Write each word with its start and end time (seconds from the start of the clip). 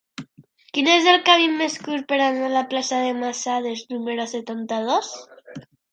Quin 0.77 0.87
és 0.93 1.09
el 1.11 1.17
camí 1.27 1.49
més 1.59 1.75
curt 1.83 2.07
per 2.13 2.19
anar 2.29 2.47
a 2.49 2.53
la 2.55 2.63
plaça 2.73 3.03
de 3.05 3.11
Masadas 3.21 3.85
número 3.93 4.27
setanta-dos? 4.37 5.13